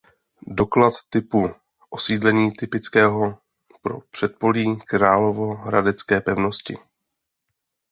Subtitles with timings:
[0.47, 1.49] Doklad typu
[1.89, 3.39] osídlení typického
[3.81, 6.77] pro předpolí královéhradecké pevnosti.